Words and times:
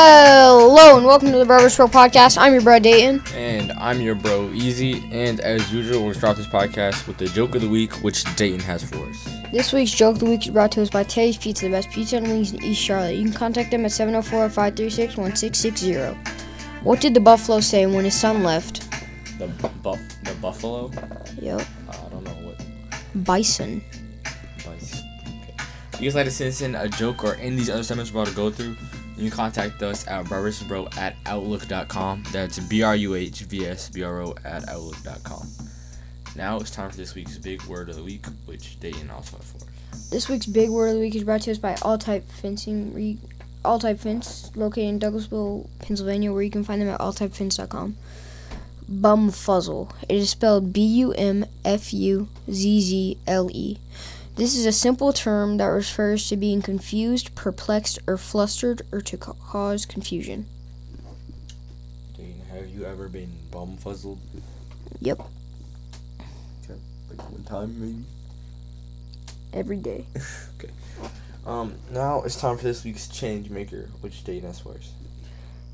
Hello 0.00 0.96
and 0.96 1.04
welcome 1.04 1.32
to 1.32 1.38
the 1.38 1.44
Barber 1.44 1.68
Show 1.68 1.88
podcast. 1.88 2.38
I'm 2.38 2.52
your 2.52 2.62
bro 2.62 2.78
Dayton. 2.78 3.20
And 3.34 3.72
I'm 3.72 4.00
your 4.00 4.14
bro 4.14 4.48
Easy. 4.52 5.02
And 5.10 5.40
as 5.40 5.72
usual, 5.72 6.04
we'll 6.04 6.14
start 6.14 6.36
this 6.36 6.46
podcast 6.46 7.08
with 7.08 7.16
the 7.16 7.26
joke 7.26 7.56
of 7.56 7.62
the 7.62 7.68
week, 7.68 7.92
which 7.94 8.22
Dayton 8.36 8.60
has 8.60 8.88
for 8.88 9.04
us. 9.08 9.28
This 9.52 9.72
week's 9.72 9.90
joke 9.90 10.12
of 10.12 10.18
the 10.20 10.26
week 10.26 10.46
is 10.46 10.52
brought 10.52 10.70
to 10.72 10.82
us 10.82 10.90
by 10.90 11.02
Terry's 11.02 11.36
Pizza, 11.36 11.64
the 11.64 11.72
best 11.72 11.90
pizza 11.90 12.18
and 12.18 12.28
wings 12.28 12.52
in 12.52 12.62
East 12.62 12.80
Charlotte. 12.80 13.16
You 13.16 13.24
can 13.24 13.32
contact 13.32 13.72
them 13.72 13.84
at 13.84 13.90
704-536-1660. 13.90 16.16
What 16.84 17.00
did 17.00 17.12
the 17.14 17.20
buffalo 17.20 17.58
say 17.58 17.84
when 17.86 18.04
his 18.04 18.14
son 18.14 18.44
left? 18.44 18.88
The 19.40 19.48
buff, 19.82 19.98
the 20.22 20.34
buffalo. 20.34 20.92
Yep, 21.40 21.60
Uh, 21.88 21.92
I 22.06 22.08
don't 22.10 22.22
know 22.22 22.30
what. 22.46 22.64
bison. 23.24 23.82
But 24.64 24.76
okay. 24.76 25.56
You 25.98 26.04
guys 26.04 26.14
like 26.14 26.26
to 26.26 26.30
send 26.30 26.50
us 26.50 26.60
in 26.60 26.76
a 26.76 26.86
joke 26.88 27.24
or 27.24 27.34
any 27.34 27.48
of 27.48 27.56
these 27.56 27.68
other 27.70 27.82
segments 27.82 28.12
we're 28.12 28.22
about 28.22 28.30
to 28.30 28.36
go 28.36 28.48
through, 28.52 28.76
you 29.18 29.30
can 29.30 29.36
contact 29.36 29.82
us 29.82 30.06
at 30.06 30.26
bruhvsbro 30.26 30.96
at 30.96 31.16
outlook.com. 31.26 32.22
That's 32.32 32.58
B 32.60 32.82
R 32.82 32.94
U 32.94 33.14
H 33.16 33.40
V 33.40 33.66
S 33.66 33.90
B 33.90 34.04
R 34.04 34.22
O 34.22 34.34
at 34.44 34.68
outlook.com. 34.68 35.48
Now 36.36 36.58
it's 36.58 36.70
time 36.70 36.88
for 36.90 36.96
this 36.96 37.16
week's 37.16 37.36
big 37.36 37.62
word 37.64 37.88
of 37.88 37.96
the 37.96 38.04
week, 38.04 38.24
which 38.46 38.78
Dayton 38.78 39.10
also 39.10 39.38
for. 39.38 39.58
This 40.10 40.28
week's 40.28 40.46
big 40.46 40.70
word 40.70 40.90
of 40.90 40.94
the 40.94 41.00
week 41.00 41.16
is 41.16 41.24
brought 41.24 41.42
to 41.42 41.50
us 41.50 41.58
by 41.58 41.74
All 41.82 41.98
Type 41.98 42.30
Fencing. 42.30 42.94
Re- 42.94 43.18
All 43.64 43.80
Type 43.80 43.98
Fence, 43.98 44.52
located 44.54 44.88
in 44.88 45.00
Douglasville, 45.00 45.66
Pennsylvania, 45.80 46.32
where 46.32 46.42
you 46.42 46.50
can 46.50 46.62
find 46.62 46.80
them 46.80 46.88
at 46.88 47.00
alltypefence.com. 47.00 47.96
Bumfuzzle. 48.90 49.92
It 50.08 50.16
is 50.16 50.30
spelled 50.30 50.72
B 50.72 50.80
U 50.82 51.12
M 51.12 51.44
F 51.64 51.92
U 51.92 52.28
Z 52.50 52.80
Z 52.80 53.18
L 53.26 53.50
E. 53.52 53.78
This 54.38 54.54
is 54.56 54.64
a 54.66 54.72
simple 54.72 55.12
term 55.12 55.56
that 55.56 55.66
refers 55.66 56.28
to 56.28 56.36
being 56.36 56.62
confused, 56.62 57.34
perplexed, 57.34 57.98
or 58.06 58.16
flustered, 58.16 58.82
or 58.92 59.00
to 59.00 59.16
ca- 59.16 59.32
cause 59.32 59.84
confusion. 59.84 60.46
Dayton, 62.16 62.40
have 62.52 62.68
you 62.68 62.84
ever 62.84 63.08
been 63.08 63.32
bumfuzzled? 63.50 64.18
Yep, 65.00 65.18
Like 67.10 67.30
one 67.32 67.42
time, 67.44 67.80
maybe? 67.80 68.04
every 69.52 69.78
day. 69.78 70.04
Um, 71.46 71.76
now 71.90 72.22
it's 72.24 72.38
time 72.38 72.58
for 72.58 72.64
this 72.64 72.84
week's 72.84 73.08
change 73.08 73.48
maker, 73.48 73.88
which 74.02 74.22
Dayton 74.22 74.46
has 74.48 74.60
for 74.60 74.74
us. 74.74 74.92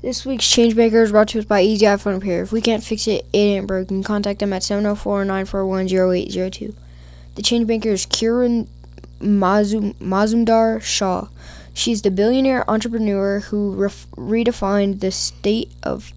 This 0.01 0.25
week's 0.25 0.45
Changemaker 0.45 1.03
is 1.03 1.11
brought 1.11 1.27
to 1.29 1.39
us 1.39 1.43
by 1.45 1.61
Easy 1.63 1.85
iPhone 1.85 2.13
Repair. 2.13 2.43
If 2.43 2.53
we 2.53 2.61
can't 2.61 2.81
fix 2.81 3.09
it, 3.09 3.25
it 3.33 3.37
ain't 3.37 3.67
broken. 3.67 4.01
Contact 4.01 4.39
them 4.39 4.53
at 4.53 4.61
704-941-0802. 4.61 6.73
The 7.35 7.41
Changemaker 7.41 7.87
is 7.87 8.05
Kiran 8.05 8.67
Mazum, 9.19 9.93
Mazumdar 9.95 10.81
Shaw. 10.81 11.27
She's 11.73 12.01
the 12.01 12.09
billionaire 12.09 12.63
entrepreneur 12.69 13.41
who 13.41 13.75
redefined 13.75 15.01
the 15.01 15.11
state 15.11 15.69
of 15.83 16.13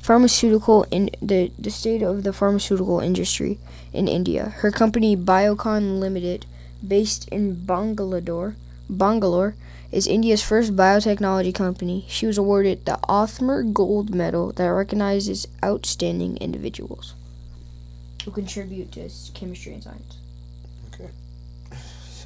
pharmaceutical 0.00 0.84
in 0.90 1.10
the, 1.20 1.52
the 1.58 1.70
state 1.70 2.00
of 2.00 2.22
the 2.22 2.32
pharmaceutical 2.32 3.00
industry 3.00 3.58
in 3.92 4.08
India. 4.08 4.54
Her 4.60 4.70
company 4.70 5.14
Biocon 5.14 6.00
Limited, 6.00 6.46
based 6.86 7.28
in 7.28 7.66
Bangalore, 7.66 8.56
Bangalore, 8.88 9.54
is 9.92 10.06
India's 10.06 10.42
first 10.42 10.74
biotechnology 10.74 11.54
company. 11.54 12.06
She 12.08 12.26
was 12.26 12.38
awarded 12.38 12.86
the 12.86 12.98
Othmer 13.06 13.74
Gold 13.74 14.14
Medal 14.14 14.52
that 14.52 14.68
recognizes 14.68 15.46
outstanding 15.62 16.38
individuals 16.38 17.12
who 18.24 18.30
contribute 18.30 18.90
to 18.92 19.10
chemistry 19.34 19.74
and 19.74 19.84
science. 19.84 20.16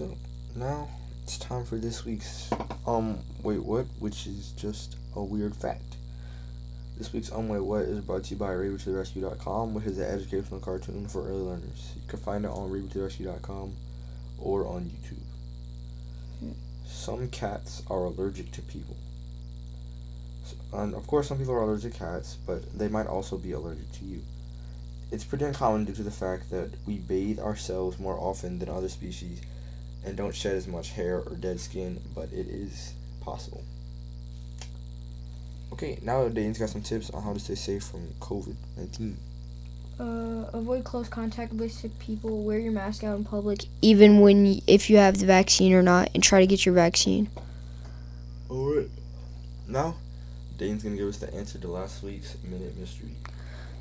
So 0.00 0.16
now 0.54 0.88
it's 1.24 1.38
time 1.38 1.64
for 1.64 1.76
this 1.76 2.04
week's 2.04 2.50
um 2.86 3.18
wait 3.42 3.62
what, 3.62 3.86
which 3.98 4.26
is 4.26 4.52
just 4.52 4.96
a 5.14 5.22
weird 5.22 5.56
fact. 5.56 5.96
This 6.96 7.12
week's 7.12 7.32
um 7.32 7.48
wait 7.48 7.60
what 7.60 7.82
is 7.82 8.00
brought 8.00 8.24
to 8.24 8.30
you 8.30 8.36
by 8.36 8.48
RavenToTheRescue.com, 8.48 9.74
which 9.74 9.86
is 9.86 9.98
an 9.98 10.04
educational 10.04 10.60
cartoon 10.60 11.08
for 11.08 11.28
early 11.28 11.42
learners. 11.42 11.92
You 11.96 12.02
can 12.08 12.18
find 12.18 12.44
it 12.44 12.50
on 12.50 12.70
RavenToTheRescue.com 12.70 13.72
or 14.38 14.66
on 14.66 14.90
YouTube. 14.90 16.54
Some 16.86 17.28
cats 17.28 17.82
are 17.90 18.04
allergic 18.04 18.52
to 18.52 18.62
people. 18.62 18.96
And 20.72 20.94
of 20.94 21.06
course, 21.06 21.28
some 21.28 21.38
people 21.38 21.54
are 21.54 21.62
allergic 21.62 21.92
to 21.94 21.98
cats, 21.98 22.36
but 22.46 22.78
they 22.78 22.88
might 22.88 23.06
also 23.06 23.36
be 23.36 23.52
allergic 23.52 23.90
to 23.92 24.04
you. 24.04 24.22
It's 25.12 25.24
pretty 25.24 25.44
uncommon 25.44 25.84
due 25.86 25.92
to 25.94 26.02
the 26.02 26.10
fact 26.10 26.50
that 26.50 26.70
we 26.86 26.98
bathe 26.98 27.40
ourselves 27.40 27.98
more 27.98 28.16
often 28.18 28.58
than 28.60 28.68
other 28.68 28.88
species 28.88 29.40
and 30.04 30.16
don't 30.16 30.34
shed 30.34 30.54
as 30.54 30.66
much 30.68 30.90
hair 30.92 31.18
or 31.20 31.34
dead 31.36 31.58
skin, 31.60 32.00
but 32.14 32.32
it 32.32 32.46
is 32.46 32.94
possible. 33.20 33.62
Okay, 35.72 35.98
now 36.02 36.28
Dayton's 36.28 36.58
got 36.58 36.68
some 36.70 36.82
tips 36.82 37.10
on 37.10 37.22
how 37.22 37.32
to 37.32 37.40
stay 37.40 37.54
safe 37.54 37.84
from 37.84 38.08
COVID 38.20 38.54
19. 38.76 39.16
Uh, 39.98 40.48
avoid 40.54 40.82
close 40.84 41.08
contact 41.08 41.52
with 41.52 41.70
sick 41.72 41.96
people. 41.98 42.42
Wear 42.42 42.58
your 42.58 42.72
mask 42.72 43.04
out 43.04 43.16
in 43.18 43.24
public, 43.24 43.66
even 43.82 44.20
when 44.20 44.44
y- 44.44 44.60
if 44.66 44.88
you 44.88 44.96
have 44.96 45.18
the 45.18 45.26
vaccine 45.26 45.72
or 45.74 45.82
not, 45.82 46.08
and 46.14 46.22
try 46.22 46.40
to 46.40 46.46
get 46.46 46.64
your 46.64 46.74
vaccine. 46.74 47.28
Alright. 48.50 48.88
Now, 49.68 49.96
Dayton's 50.56 50.82
gonna 50.82 50.96
give 50.96 51.08
us 51.08 51.18
the 51.18 51.32
answer 51.34 51.58
to 51.58 51.68
last 51.68 52.02
week's 52.02 52.36
Minute 52.42 52.76
Mystery. 52.78 53.10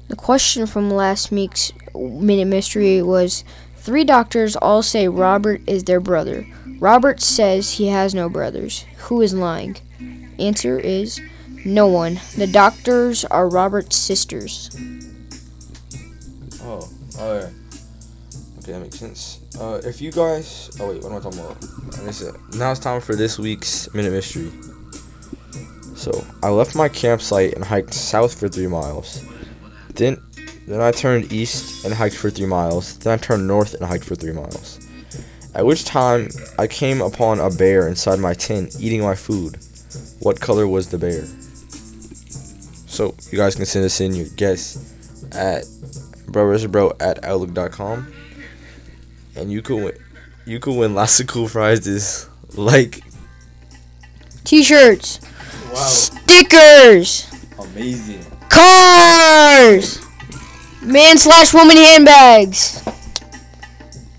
The 0.10 0.16
question 0.16 0.66
from 0.66 0.90
last 0.90 1.32
week's 1.32 1.72
Minute 1.94 2.48
Mystery 2.48 3.04
was 3.04 3.44
Three 3.76 4.04
doctors 4.04 4.56
all 4.56 4.82
say 4.82 5.08
Robert 5.08 5.62
is 5.68 5.84
their 5.84 6.00
brother. 6.00 6.48
Robert 6.80 7.22
says 7.22 7.74
he 7.74 7.88
has 7.90 8.16
no 8.16 8.28
brothers. 8.28 8.86
Who 8.98 9.22
is 9.22 9.36
lying? 9.36 9.78
Answer 10.40 10.80
is 10.80 11.22
no 11.64 11.86
one. 11.86 12.20
The 12.36 12.48
doctors 12.48 13.24
are 13.24 13.48
Robert's 13.48 13.98
sisters. 13.98 14.76
Oh, 16.64 16.90
alright. 17.20 17.54
Okay, 18.60 18.72
that 18.72 18.80
makes 18.82 18.98
sense. 18.98 19.42
Uh, 19.60 19.80
if 19.86 20.02
you 20.02 20.12
guys. 20.12 20.72
Oh, 20.80 20.90
wait, 20.90 21.04
what 21.04 21.12
am 21.12 21.18
I 21.18 21.22
talking 21.22 21.40
about? 21.40 22.56
Now 22.56 22.72
it's 22.72 22.80
time 22.80 23.00
for 23.00 23.16
this 23.16 23.38
week's 23.38 23.94
Minute 23.94 24.14
Mystery. 24.14 24.52
So, 25.96 26.26
I 26.42 26.50
left 26.50 26.76
my 26.76 26.90
campsite 26.90 27.54
and 27.54 27.64
hiked 27.64 27.94
south 27.94 28.40
for 28.40 28.50
three 28.50 28.68
miles. 28.68 29.24
Then, 30.00 30.18
then 30.66 30.80
I 30.80 30.92
turned 30.92 31.32
east 31.34 31.84
and 31.84 31.94
hiked 31.94 32.16
for 32.16 32.30
three 32.30 32.46
miles. 32.46 32.98
Then 33.00 33.14
I 33.14 33.18
turned 33.18 33.46
north 33.46 33.74
and 33.74 33.84
hiked 33.84 34.06
for 34.06 34.16
three 34.16 34.32
miles. 34.32 34.80
At 35.54 35.66
which 35.66 35.84
time, 35.84 36.30
I 36.58 36.68
came 36.68 37.02
upon 37.02 37.40
a 37.40 37.50
bear 37.50 37.88
inside 37.90 38.20
my 38.20 38.34
tent 38.34 38.78
eating 38.80 39.02
my 39.02 39.16
food. 39.16 39.58
What 40.22 40.40
color 40.40 40.68
was 40.68 40.88
the 40.90 40.98
bear? 40.98 41.26
So, 42.88 43.14
you 43.30 43.38
guys 43.38 43.56
can 43.56 43.66
send 43.66 43.84
us 43.84 44.00
in 44.00 44.16
your 44.16 44.28
guess 44.38 44.96
at 45.34 45.64
bruhvsbro 46.32 46.96
at 47.02 47.24
outlook.com 47.26 48.14
and 49.36 49.52
you 49.52 49.62
could 49.62 49.84
win 49.84 49.98
you 50.46 50.60
could 50.60 50.76
win 50.76 50.94
lots 50.94 51.20
of 51.20 51.28
cool 51.28 51.48
prizes 51.48 52.28
like 52.56 53.02
T 54.44 54.64
shirts, 54.64 55.20
Wow, 55.72 55.76
stickers, 55.76 57.28
amazing. 57.60 58.26
Cars, 58.50 60.00
man 60.82 61.18
slash 61.18 61.54
woman 61.54 61.78
handbags, 61.78 62.84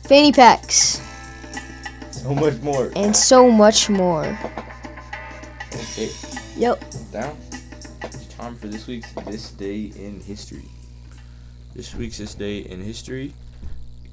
fanny 0.05 0.33
packs, 0.33 1.01
So 2.11 2.35
much 2.35 2.61
more. 2.63 2.93
and 2.97 3.15
so 3.17 3.51
much 3.51 3.89
more. 3.91 4.39
Okay, 5.75 6.11
Yep. 6.57 6.85
Down. 7.13 7.37
it's 8.03 8.27
time 8.35 8.55
for 8.57 8.69
this 8.69 8.87
week's 8.87 9.11
This 9.27 9.51
Day 9.51 9.93
in 9.97 10.21
History. 10.21 10.69
This 11.75 11.95
week's 11.95 12.19
This 12.19 12.35
Day 12.35 12.59
in 12.59 12.83
History 12.83 13.33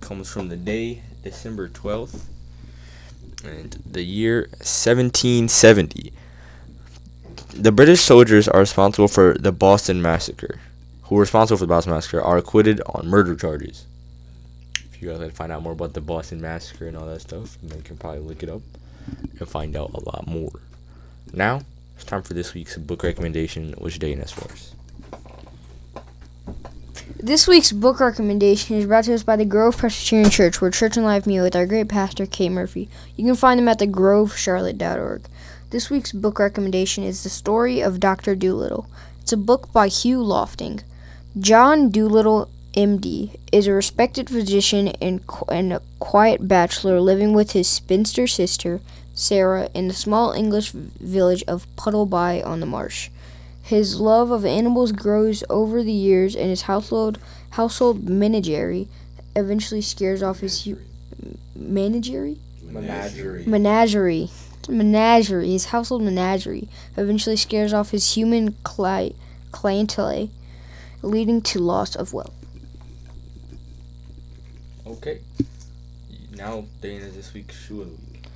comes 0.01 0.29
from 0.31 0.47
the 0.49 0.55
day 0.55 1.01
December 1.23 1.67
12th 1.67 2.25
and 3.43 3.81
the 3.85 4.03
year 4.03 4.47
1770. 4.61 6.13
The 7.59 7.71
British 7.71 8.01
soldiers 8.01 8.47
are 8.47 8.59
responsible 8.59 9.07
for 9.07 9.33
the 9.33 9.51
Boston 9.51 9.99
Massacre, 9.99 10.59
who 11.03 11.15
were 11.15 11.21
responsible 11.21 11.57
for 11.57 11.65
the 11.65 11.69
Boston 11.69 11.91
Massacre, 11.91 12.21
are 12.21 12.37
acquitted 12.37 12.81
on 12.85 13.07
murder 13.07 13.35
charges. 13.35 13.87
If 14.75 15.01
you 15.01 15.09
guys 15.09 15.17
like 15.17 15.31
to 15.31 15.35
find 15.35 15.51
out 15.51 15.63
more 15.63 15.73
about 15.73 15.95
the 15.95 16.01
Boston 16.01 16.39
Massacre 16.39 16.87
and 16.87 16.95
all 16.95 17.07
that 17.07 17.21
stuff, 17.21 17.57
then 17.63 17.79
you 17.79 17.83
can 17.83 17.97
probably 17.97 18.19
look 18.19 18.43
it 18.43 18.49
up 18.49 18.61
and 19.39 19.49
find 19.49 19.75
out 19.75 19.89
a 19.95 20.03
lot 20.05 20.27
more. 20.27 20.51
Now, 21.33 21.61
it's 21.95 22.05
time 22.05 22.21
for 22.21 22.35
this 22.35 22.53
week's 22.53 22.77
book 22.77 23.01
recommendation, 23.01 23.73
which 23.79 23.97
Dayton 23.97 24.23
for 24.25 24.51
us. 24.51 24.75
This 27.19 27.47
week's 27.47 27.71
book 27.71 27.99
recommendation 27.99 28.77
is 28.77 28.85
brought 28.85 29.05
to 29.05 29.15
us 29.15 29.23
by 29.23 29.35
the 29.35 29.45
Grove 29.45 29.77
Presbyterian 29.77 30.29
Church, 30.29 30.61
where 30.61 30.69
Church 30.69 30.95
and 30.95 31.05
Life 31.07 31.25
meet 31.25 31.41
with 31.41 31.55
our 31.55 31.65
great 31.65 31.89
pastor, 31.89 32.27
Kate 32.27 32.49
Murphy. 32.49 32.87
You 33.15 33.25
can 33.25 33.35
find 33.35 33.57
them 33.57 33.67
at 33.67 33.79
thegrovecharlotte.org. 33.79 35.23
This 35.69 35.89
week's 35.89 36.13
book 36.13 36.39
recommendation 36.39 37.03
is 37.03 37.23
The 37.23 37.29
Story 37.29 37.81
of 37.81 37.99
Dr. 37.99 38.35
Dolittle. 38.35 38.87
It's 39.19 39.33
a 39.33 39.37
book 39.37 39.73
by 39.73 39.89
Hugh 39.89 40.23
Lofting. 40.23 40.81
John 41.37 41.89
Dolittle 41.89 42.49
MD, 42.73 43.37
is 43.51 43.67
a 43.67 43.73
respected 43.73 44.29
physician 44.29 44.87
and, 45.01 45.19
and 45.49 45.73
a 45.73 45.81
quiet 45.99 46.47
bachelor 46.47 47.01
living 47.01 47.33
with 47.33 47.51
his 47.51 47.67
spinster 47.67 48.27
sister, 48.27 48.79
Sarah, 49.13 49.69
in 49.73 49.89
the 49.89 49.93
small 49.93 50.31
English 50.31 50.71
village 50.71 51.43
of 51.49 51.67
Puddleby 51.75 52.45
on 52.45 52.61
the 52.61 52.65
Marsh. 52.65 53.09
His 53.61 53.99
love 53.99 54.31
of 54.31 54.45
animals 54.45 54.93
grows 54.93 55.43
over 55.49 55.83
the 55.83 55.91
years, 55.91 56.33
and 56.33 56.49
his 56.49 56.61
household 56.61 57.19
household 57.51 58.07
menagerie 58.07 58.87
eventually 59.35 59.81
scares 59.81 60.23
off 60.23 60.39
his 60.39 60.63
hu- 60.63 60.77
menagerie 61.55 62.37
Menagerie. 62.63 63.45
menagerie 63.45 64.29
menagerie 64.67 65.51
his 65.51 65.65
household 65.65 66.01
menagerie 66.01 66.67
eventually 66.95 67.35
scares 67.35 67.73
off 67.73 67.91
his 67.91 68.15
human 68.15 68.53
cli- 68.63 69.15
clientele, 69.51 70.29
leading 71.01 71.41
to 71.41 71.59
loss 71.59 71.95
of 71.95 72.13
wealth. 72.13 72.33
Okay. 74.85 75.19
Now, 76.35 76.65
Dana, 76.81 77.09
this 77.09 77.33
week's 77.33 77.55
shoe 77.55 77.81
of 77.81 77.89
the 77.89 78.11
week. 78.11 78.27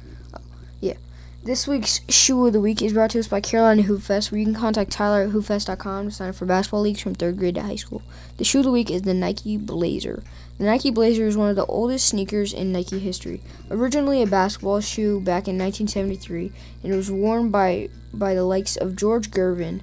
Yeah. 0.79 0.95
This 1.43 1.67
week's 1.67 2.01
Shoe 2.07 2.45
of 2.45 2.53
the 2.53 2.61
Week 2.61 2.83
is 2.83 2.93
brought 2.93 3.09
to 3.11 3.19
us 3.19 3.27
by 3.27 3.41
Carolina 3.41 3.81
Hoop 3.81 4.03
Fest, 4.03 4.31
where 4.31 4.37
you 4.37 4.45
can 4.45 4.53
contact 4.53 4.91
Tyler 4.91 5.23
at 5.23 5.29
hoopfest.com 5.29 6.05
to 6.05 6.11
sign 6.11 6.29
up 6.29 6.35
for 6.35 6.45
basketball 6.45 6.81
leagues 6.81 7.01
from 7.01 7.15
third 7.15 7.39
grade 7.39 7.55
to 7.55 7.63
high 7.63 7.77
school. 7.77 8.03
The 8.37 8.43
Shoe 8.43 8.59
of 8.59 8.65
the 8.65 8.71
Week 8.71 8.91
is 8.91 9.01
the 9.01 9.15
Nike 9.15 9.57
Blazer. 9.57 10.23
The 10.61 10.67
Nike 10.67 10.91
Blazer 10.91 11.25
is 11.25 11.35
one 11.35 11.49
of 11.49 11.55
the 11.55 11.65
oldest 11.65 12.07
sneakers 12.07 12.53
in 12.53 12.71
Nike 12.71 12.99
history. 12.99 13.41
Originally 13.71 14.21
a 14.21 14.27
basketball 14.27 14.79
shoe 14.79 15.19
back 15.19 15.47
in 15.47 15.57
1973, 15.57 16.51
and 16.83 16.93
it 16.93 16.95
was 16.95 17.09
worn 17.09 17.49
by, 17.49 17.89
by 18.13 18.35
the 18.35 18.43
likes 18.43 18.77
of 18.77 18.95
George 18.95 19.31
Gervin. 19.31 19.81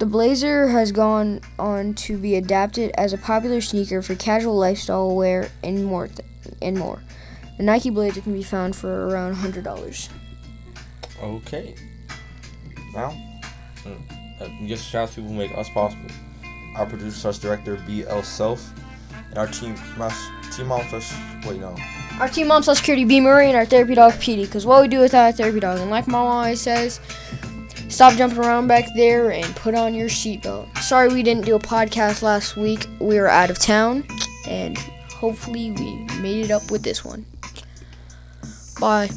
The 0.00 0.06
Blazer 0.06 0.66
has 0.66 0.90
gone 0.90 1.42
on 1.60 1.94
to 1.94 2.18
be 2.18 2.34
adapted 2.34 2.90
as 2.98 3.12
a 3.12 3.18
popular 3.18 3.60
sneaker 3.60 4.02
for 4.02 4.16
casual 4.16 4.56
lifestyle 4.56 5.14
wear 5.14 5.48
and 5.62 5.84
more. 5.84 6.08
Th- 6.08 6.26
and 6.60 6.76
more. 6.76 7.00
The 7.56 7.62
Nike 7.62 7.90
Blazer 7.90 8.20
can 8.20 8.32
be 8.32 8.42
found 8.42 8.74
for 8.74 9.06
around 9.06 9.36
$100. 9.36 10.08
Okay. 11.22 11.76
Now, 12.92 13.10
mm, 13.84 14.40
uh, 14.40 14.66
just 14.66 14.88
shout 14.88 15.04
out 15.04 15.08
to 15.10 15.14
people 15.14 15.30
who 15.30 15.36
make 15.38 15.56
us 15.56 15.68
possible. 15.68 16.10
Our 16.74 16.86
producer 16.86 17.16
slash 17.16 17.38
director, 17.38 17.76
BL 17.86 18.22
Self, 18.22 18.72
and 19.30 19.38
our 19.38 19.46
team, 19.46 19.74
mas- 19.96 20.28
team 20.56 20.66
mom 20.68 20.86
slash, 20.88 21.12
wait, 21.46 21.60
no. 21.60 21.76
Our 22.20 22.28
team 22.28 22.48
mom 22.48 22.62
slash 22.62 22.78
security 22.78 23.04
B 23.04 23.20
Murray 23.20 23.48
and 23.48 23.56
our 23.56 23.64
therapy 23.64 23.94
dog 23.94 24.18
Petey. 24.20 24.44
Because 24.44 24.66
what 24.66 24.82
we 24.82 24.88
do 24.88 25.00
without 25.00 25.24
our 25.26 25.32
therapy 25.32 25.60
dog, 25.60 25.78
and 25.78 25.90
like 25.90 26.06
mom 26.08 26.26
always 26.26 26.60
says, 26.60 27.00
stop 27.88 28.14
jumping 28.14 28.38
around 28.38 28.66
back 28.66 28.86
there 28.96 29.30
and 29.30 29.44
put 29.56 29.74
on 29.74 29.94
your 29.94 30.08
seatbelt. 30.08 30.76
Sorry 30.78 31.08
we 31.08 31.22
didn't 31.22 31.44
do 31.44 31.54
a 31.54 31.60
podcast 31.60 32.22
last 32.22 32.56
week. 32.56 32.86
We 33.00 33.18
were 33.18 33.28
out 33.28 33.50
of 33.50 33.58
town, 33.58 34.04
and 34.46 34.76
hopefully 34.78 35.70
we 35.72 35.96
made 36.20 36.46
it 36.46 36.50
up 36.50 36.70
with 36.70 36.82
this 36.82 37.04
one. 37.04 37.24
Bye. 38.80 39.10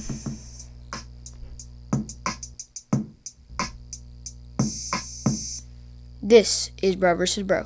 This 6.23 6.71
is 6.81 6.95
Bro 6.95 7.15
vs. 7.15 7.43
Bro. 7.43 7.65